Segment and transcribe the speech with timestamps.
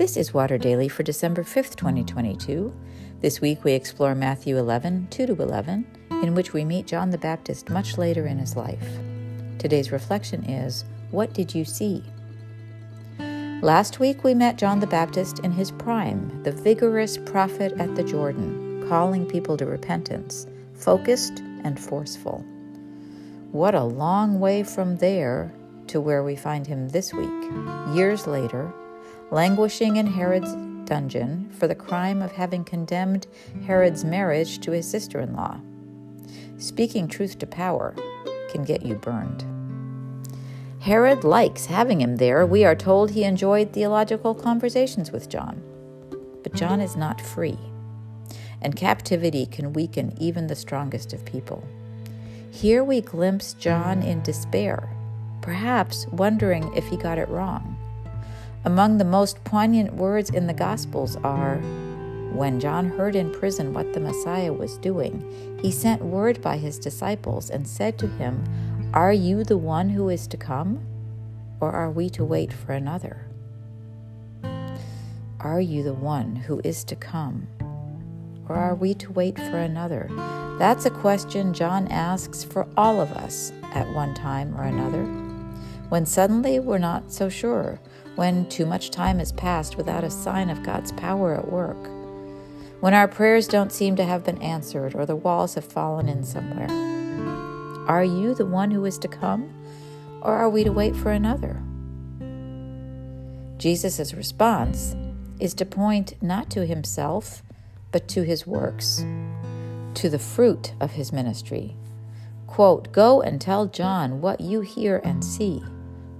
[0.00, 2.72] This is Water Daily for December 5th, 2022.
[3.20, 5.84] This week we explore Matthew 11, 2 to 11,
[6.22, 8.98] in which we meet John the Baptist much later in his life.
[9.58, 12.02] Today's reflection is What did you see?
[13.60, 18.02] Last week we met John the Baptist in his prime, the vigorous prophet at the
[18.02, 22.38] Jordan, calling people to repentance, focused and forceful.
[23.52, 25.52] What a long way from there
[25.88, 27.50] to where we find him this week,
[27.94, 28.72] years later,
[29.30, 33.26] languishing in Herod's dungeon for the crime of having condemned
[33.64, 35.60] Herod's marriage to his sister in law.
[36.58, 37.94] Speaking truth to power
[38.50, 39.44] can get you burned.
[40.80, 42.44] Herod likes having him there.
[42.44, 45.62] We are told he enjoyed theological conversations with John.
[46.42, 47.58] But John is not free,
[48.62, 51.62] and captivity can weaken even the strongest of people.
[52.50, 54.88] Here we glimpse John in despair,
[55.42, 57.76] perhaps wondering if he got it wrong.
[58.62, 61.56] Among the most poignant words in the Gospels are
[62.34, 66.78] When John heard in prison what the Messiah was doing, he sent word by his
[66.78, 68.44] disciples and said to him,
[68.92, 70.80] Are you the one who is to come,
[71.58, 73.24] or are we to wait for another?
[75.40, 77.46] Are you the one who is to come,
[78.46, 80.06] or are we to wait for another?
[80.58, 85.29] That's a question John asks for all of us at one time or another.
[85.90, 87.80] When suddenly we're not so sure
[88.14, 91.90] when too much time has passed without a sign of God's power at work,
[92.80, 96.22] when our prayers don't seem to have been answered or the walls have fallen in
[96.22, 96.70] somewhere.
[97.88, 99.52] Are you the one who is to come,
[100.22, 101.60] or are we to wait for another?
[103.58, 104.94] Jesus' response
[105.40, 107.42] is to point not to himself,
[107.90, 109.04] but to his works,
[109.94, 111.74] to the fruit of his ministry.
[112.46, 115.64] Quote, Go and tell John what you hear and see.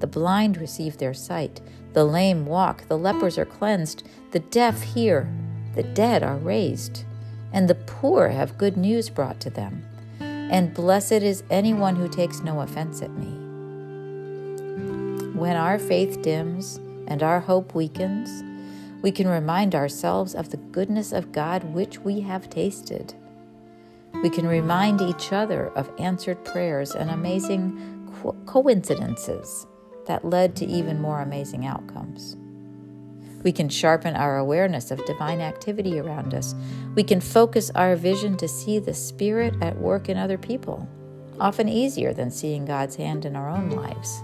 [0.00, 1.60] The blind receive their sight,
[1.92, 5.28] the lame walk, the lepers are cleansed, the deaf hear,
[5.74, 7.04] the dead are raised,
[7.52, 9.84] and the poor have good news brought to them.
[10.20, 13.26] And blessed is anyone who takes no offense at me.
[15.34, 18.44] When our faith dims and our hope weakens,
[19.02, 23.14] we can remind ourselves of the goodness of God which we have tasted.
[24.22, 29.66] We can remind each other of answered prayers and amazing co- coincidences
[30.08, 32.36] that led to even more amazing outcomes.
[33.44, 36.54] We can sharpen our awareness of divine activity around us.
[36.96, 40.88] We can focus our vision to see the Spirit at work in other people,
[41.38, 44.22] often easier than seeing God's hand in our own lives.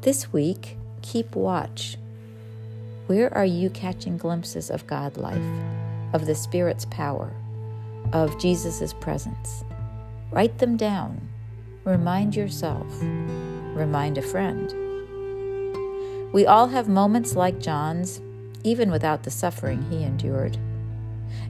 [0.00, 1.96] This week, keep watch.
[3.06, 5.44] Where are you catching glimpses of God life,
[6.12, 7.32] of the Spirit's power,
[8.12, 9.62] of Jesus' presence?
[10.32, 11.28] Write them down.
[11.84, 12.86] Remind yourself.
[13.74, 14.72] Remind a friend.
[16.32, 18.20] We all have moments like John's,
[18.64, 20.56] even without the suffering he endured.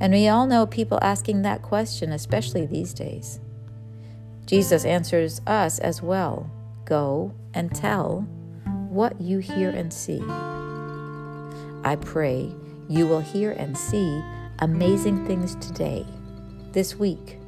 [0.00, 3.40] And we all know people asking that question, especially these days.
[4.46, 6.50] Jesus answers us as well
[6.84, 8.22] Go and tell
[8.88, 10.22] what you hear and see.
[11.84, 12.50] I pray
[12.88, 14.22] you will hear and see
[14.60, 16.06] amazing things today,
[16.72, 17.38] this week,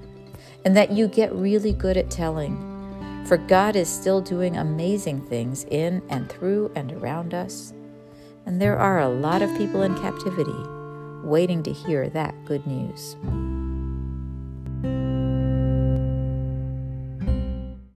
[0.64, 2.69] and that you get really good at telling
[3.26, 7.72] for God is still doing amazing things in and through and around us.
[8.46, 10.50] And there are a lot of people in captivity
[11.22, 13.16] waiting to hear that good news.